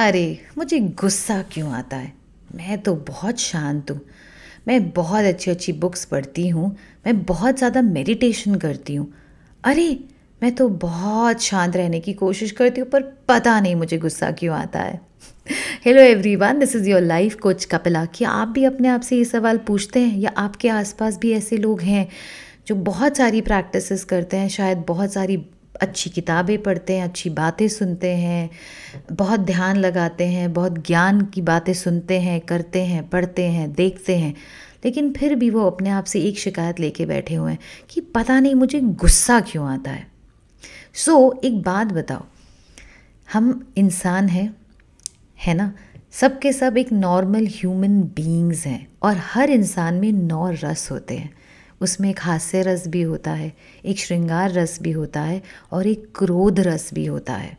[0.00, 2.12] अरे, मुझे गुस्सा क्यों आता है?
[2.54, 4.00] मैं तो बहुत शांत हूँ।
[4.68, 6.76] मैं बहुत अच्छी अच्छी बुक्स पढ़ती हूँ।
[7.06, 9.12] मैं बहुत ज़्यादा मेडिटेशन करती हूँ।
[9.64, 9.98] अरे,
[10.42, 14.56] मैं तो बहुत शांत रहने की कोशिश करती हूँ, पर पता नहीं मुझे गुस्सा क्यों
[14.56, 15.00] आता है।
[15.84, 18.04] Hello everyone this is your life coach Kapila.
[18.04, 20.18] क्या आप भी अपने आप से ये सवाल पूछते हैं?
[20.18, 22.08] या आपके आसपास भी ऐसे लोग हैं
[22.66, 25.36] जो बहुत सारी प्रैक्टिसेस करते हैं, शायद बहुत सारी
[25.80, 28.50] अच्छी किताबें पढ़ते हैं अच्छी बातें सुनते हैं
[29.12, 34.18] बहुत ध्यान लगाते हैं बहुत ज्ञान की बातें सुनते हैं करते हैं पढ़ते हैं देखते
[34.18, 34.34] हैं।
[34.84, 37.58] लेकिन फिर भी वो अपने आप से एक शिकायत लेके बैठे हुए हैं
[37.90, 40.06] कि पता नहीं मुझे गुस्सा क्यों आता है।
[40.94, 42.24] सो so, एक बात बताओ।
[43.32, 44.56] हम इंसान हैं
[45.38, 45.72] है ना?
[46.10, 51.16] सब के सब एक नॉर्मल ह्यूमन बीइंग्स हैं और हर इंसान में नौ रस होते
[51.16, 51.34] हैं।
[51.80, 53.52] उसमें एक हास्य रस भी होता है,
[53.84, 57.58] एक श्रृंगार रस भी होता है और एक क्रोध रस भी होता है।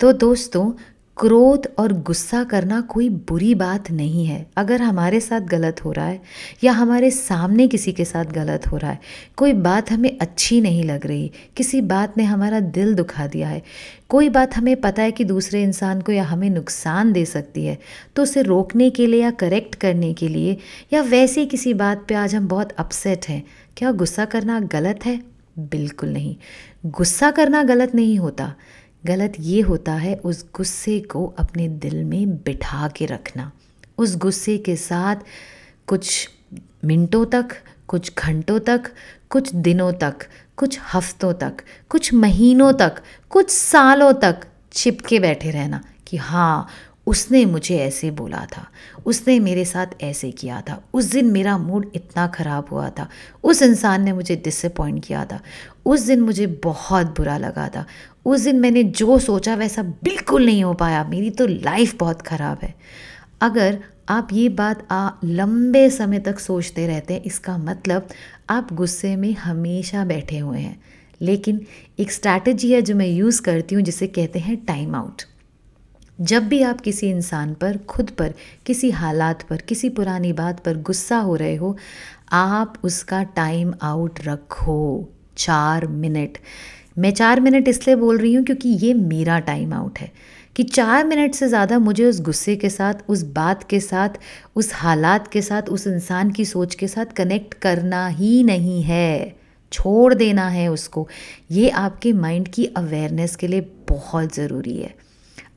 [0.00, 0.72] तो दोस्तों
[1.18, 6.06] क्रोध और गुस्सा करना कोई बुरी बात नहीं है। अगर हमारे साथ गलत हो रहा
[6.06, 6.20] है
[6.64, 8.98] या हमारे सामने किसी के साथ गलत हो रहा है,
[9.36, 13.62] कोई बात हमें अच्छी नहीं लग रही, किसी बात ने हमारा दिल दुखा दिया है,
[14.08, 17.78] कोई बात हमें पता है कि दूसरे इंसान को या हमें नुकसान दे सकती है
[18.16, 20.56] तो उसे रोकने के लिए या करेक्ट करने के लिए
[20.92, 23.42] या वैसे किसी बात पे आज हम बहुत अपसेट हैं,
[23.76, 25.20] क्या गुस्सा करना गलत है?
[25.60, 26.36] बिल्कुल नहीं।
[26.86, 28.54] गुस्सा करना गलत नहीं होता।
[29.06, 33.52] गलत ये होता है उस गुस्से को अपने दिल में बिठा के रखना।
[33.98, 35.16] उस गुस्से के साथ
[35.86, 36.28] कुछ
[36.84, 37.48] मिनटों तक,
[37.88, 38.82] कुछ घंटों तक,
[39.30, 40.14] कुछ दिनों तक,
[40.56, 41.56] कुछ हफ्तों तक,
[41.88, 44.40] कुछ महीनों तक, कुछ सालों तक
[44.72, 46.68] चिपके बैठे रहना कि हाँ
[47.06, 48.66] उसने मुझे ऐसे बोला था,
[49.06, 53.08] उसने मेरे साथ ऐसे किया था, उस दिन मेरा मूड इतना ख़राब हुआ था,
[53.44, 55.40] उस इंसान ने मुझे डिसअपॉइंट किया था,
[55.86, 57.86] उस दिन मुझे बहुत बुरा लगा था
[58.28, 62.58] उस दिन मैंने जो सोचा वैसा बिल्कुल नहीं हो पाया। मेरी तो लाइफ बहुत ख़राब
[62.62, 62.74] है।
[63.40, 63.78] अगर
[64.08, 68.08] आप ये बात आ लंबे समय तक सोचते रहते हैं, इसका मतलब
[68.50, 70.80] आप गुस्से में हमेशा बैठे हुए हैं।
[71.20, 71.60] लेकिन
[71.98, 75.22] एक स्ट्रैटेजी है जो मैं यूज़ करती हूँ, जिसे कहते हैं टाइम आउट
[76.20, 78.34] जब भी आप किसी इंसान पर, खुद पर,
[78.66, 81.76] किसी हालात पर, किसी पुरानी बात पर गुस्सा हो रहे हो,
[82.32, 86.38] आप उसका टाइम आउट रखो। चार मिनट
[86.98, 90.10] मैं चार मिनट इसलिए बोल रही हूँ क्योंकि ये मेरा टाइम आउट है
[90.56, 94.08] कि चार मिनट से ज़्यादा मुझे उस गुस्से के साथ, उस बात के साथ,
[94.56, 99.36] उस हालात के साथ, उस इंसान की सोच के साथ कनेक्ट करना ही नहीं है।
[99.72, 101.06] छोड़ देना है उसको।
[101.50, 104.94] ये आपके माइंड की अवेयरनेस के लिए बहुत ज़रूरी है।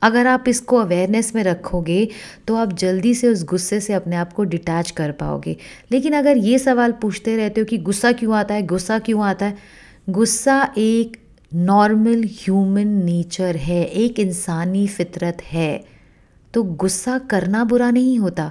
[0.02, 2.08] अगर आप इसको अवेयरनेस में रखोगे
[2.48, 5.56] तो आप जल्दी से उस गुस्से से अपने आप को डिटैच कर पाओगे।
[5.92, 9.46] लेकिन अगर ये सवाल पूछते रहते हो कि गुस्सा क्यों आता है, गुस्सा क्यों आता
[9.46, 9.56] है?
[10.10, 11.16] गुस्सा एक
[11.54, 15.84] नॉर्मल ह्यूमन नेचर है, एक इंसानी फितरत है
[16.54, 18.50] तो गुस्सा करना बुरा नहीं होता।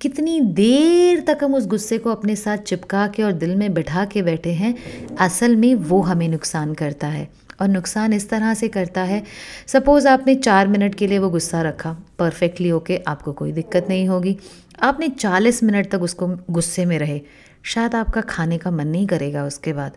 [0.00, 4.04] कितनी देर तक हम उस गुस्से को अपने साथ चिपका के और दिल में बिठा
[4.04, 4.74] के बैठे हैं,
[5.16, 7.28] असल में वो हमें नुकसान करता है।
[7.60, 9.22] और नुकसान इस तरह से करता है,
[9.66, 14.08] सपोज़ आपने चार मिनट के लिए वो गुस्सा रखा परफेक्टली ओके आपको कोई दिक्कत नहीं
[14.08, 14.36] होगी।
[14.82, 17.20] आपने चालीस मिनट तक उसको गुस्से में रहे,
[17.64, 19.96] शायद आपका खाने का मन नहीं करेगा उसके बाद।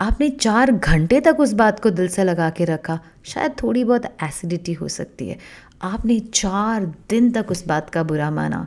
[0.00, 4.06] आपने चार घंटे तक उस बात को दिल से लगा के रखा, शायद थोड़ी बहुत
[4.22, 5.38] एसिडिटी हो सकती है।
[5.82, 8.66] आपने चार दिन तक उस बात का बुरा माना।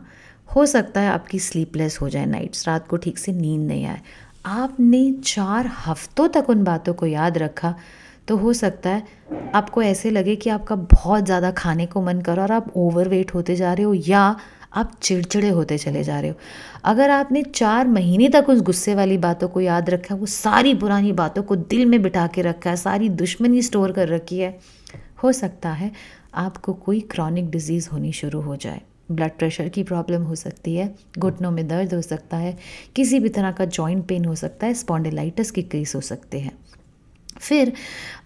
[0.55, 4.01] हो सकता है आपकी स्लीपलेस हो जाए नाइट्स रात को ठीक से नींद नहीं आए।
[4.45, 7.73] आपने चार हफ्तों तक उन बातों को याद रखा
[8.27, 12.41] तो हो सकता है आपको ऐसे लगे कि आपका बहुत ज़्यादा खाने को मन करो
[12.41, 14.35] और आप ओवर वेट होते जा रहे हो या
[14.73, 16.35] आप चिड़चिड़े होते चले जा रहे हो।
[16.83, 20.73] अगर आपने चार महीने तक उस गुस्से वाली बातों को याद रखा है, वो सारी
[20.73, 24.57] पुरानी बातों को दिल में बिठा के रखा है, सारी दुश्मनी स्टोर कर रखी है,
[25.23, 25.91] हो सकता है
[26.35, 28.81] आपको कोई क्रॉनिक डिज़ीज़ होनी शुरू हो जाए।
[29.11, 32.57] ब्लड प्रेशर की प्रॉब्लम हो सकती है, घुटनों में दर्द हो सकता है,
[32.95, 36.51] किसी भी तरह का जॉइंट पेन हो सकता है, स्पॉन्डिलाइटिस के केस हो सकते हैं।
[37.37, 37.73] फिर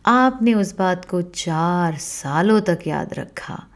[0.05, 3.67] आपने उस बात को चार सालों तक याद रखा।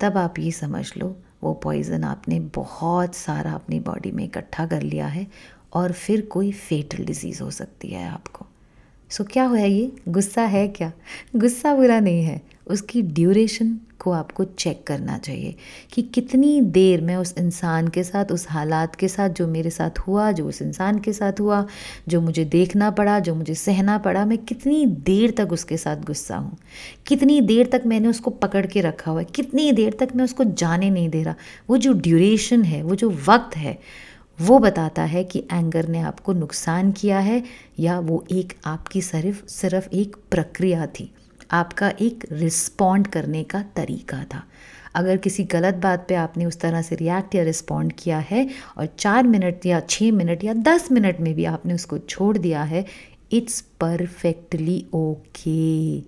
[0.00, 4.82] तब आप ये समझ लो वो पॉइज़न आपने बहुत सारा अपनी बॉडी में इकट्ठा कर
[4.82, 5.26] लिया है
[5.72, 8.46] और फिर कोई फेटल डिज़ीज़ हो सकती है आपको।
[9.10, 9.92] सो so, क्या हुआ ये?
[10.08, 10.92] गुस्सा है क्या?
[11.36, 15.54] गुस्सा बुरा नहीं है। उसकी ड्यूरेशन को आपको चेक करना चाहिए
[15.92, 19.98] कि कितनी देर मैं उस इंसान के साथ, उस हालात के साथ, जो मेरे साथ
[19.98, 21.66] हुआ, जो उस इंसान के साथ हुआ,
[22.08, 26.36] जो मुझे देखना पड़ा, जो मुझे सहना पड़ा, मैं कितनी देर तक उसके साथ गुस्सा
[26.36, 26.58] हूँ?
[27.06, 29.26] कितनी देर तक मैंने उसको पकड़ के रखा हुआ है?
[29.34, 31.34] कितनी देर तक मैं उसको जाने नहीं दे रहा?
[31.70, 33.78] वो जो ड्यूरेशन है, वो जो वक्त है,
[34.40, 37.42] वो बताता है कि एंगर ने आपको नुकसान किया है
[37.78, 41.12] या वो एक आपकी सिर्फ़ सिर्फ़ एक प्रक्रिया थी।
[41.50, 44.42] आपका एक रिस्पॉन्ड करने का तरीका था।
[44.94, 48.48] अगर किसी गलत बात पे आपने उस तरह से रिएक्ट या रिस्पॉन्ड किया है
[48.78, 52.62] और चार मिनट या छः मिनट या दस मिनट में भी आपने उसको छोड़ दिया
[52.62, 52.84] है
[53.32, 55.98] इट्स परफेक्टली ओके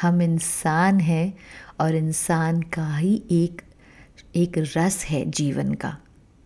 [0.00, 1.34] हम इंसान हैं
[1.80, 3.62] और इंसान का ही एक
[4.36, 5.96] एक रस है जीवन का।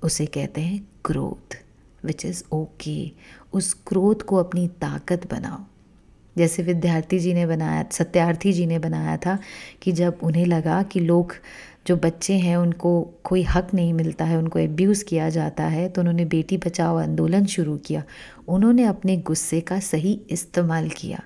[0.02, 1.56] उसे कहते हैं ग्रोथ
[2.04, 3.10] विच इज़ ओके
[3.52, 5.64] उस क्रोध को अपनी ताकत बनाओ।
[6.38, 9.38] जैसे विद्यार्थी जी ने बनाया, सत्यार्थी जी ने बनाया था
[9.82, 11.34] कि जब उन्हें लगा कि लोग,
[11.86, 16.00] जो बच्चे हैं, उनको कोई हक नहीं मिलता है, उनको एब्यूज़ किया जाता है तो
[16.00, 18.02] उन्होंने बेटी बचाओ आंदोलन शुरू किया।
[18.48, 21.22] उन्होंने अपने गुस्से का सही इस्तेमाल किया।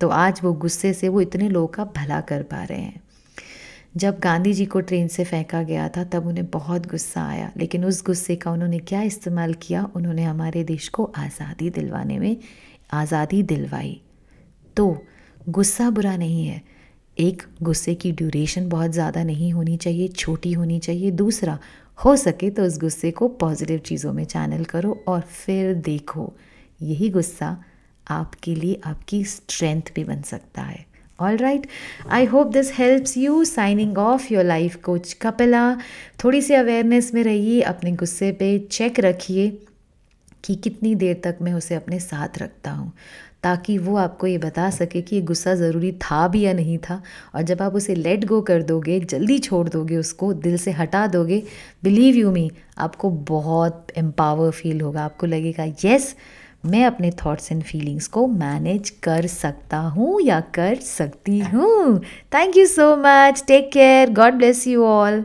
[0.00, 3.00] तो आज वो गुस्से से वो इतने लोगों का भला कर पा रहे हैं।
[3.96, 7.84] जब गांधी जी को ट्रेन से फेंका गया था, तब उन्हें बहुत गुस्सा आया, लेकिन
[7.84, 9.90] उस गुस्से का उन्होंने क्या इस्तेमाल किया?
[9.96, 12.36] उन्होंने हमारे देश को आज़ादी दिलवाने में
[12.92, 14.00] आज़ादी दिलवाई।
[14.76, 14.96] तो
[15.48, 16.60] गुस्सा बुरा नहीं है।
[17.16, 21.58] एक गुस्से की ड्यूरेशन बहुत ज़्यादा नहीं होनी चाहिए, छोटी होनी चाहिए। दूसरा,
[21.98, 26.32] हो सके तो उस गुस्से को पॉजिटिव चीज़ों में चैनल करो और फिर देखो।
[26.80, 27.56] यही गुस्सा
[28.06, 30.84] आपके लिए आपकी स्ट्रेंथ भी बन सकता है।
[31.20, 31.66] All right
[32.08, 35.74] I hope this helps you signing off your life coach Kapila.
[36.24, 39.48] थोड़ी सी अवेयरनेस में रहिए, अपने गुस्से पे चेक रखिए।
[40.46, 42.92] कि कितनी देर तक मैं उसे अपने साथ रखता हूँ,
[43.42, 47.00] ताकि वो आपको ये बता सके कि ये गुस्सा ज़रूरी था भी या नहीं था।
[47.34, 51.06] और जब आप उसे लेट गो कर दोगे, जल्दी छोड़ दोगे उसको, दिल से हटा
[51.08, 51.42] दोगे
[51.84, 56.14] बिलीव यू मी आपको बहुत एम्पावर फील होगा। आपको लगेगा येस
[56.66, 61.98] मैं अपने थॉट्स एंड फीलिंग्स को मैनेज कर सकता हूँ या कर सकती हूँ।
[62.34, 65.24] Thank you so much take care God bless you all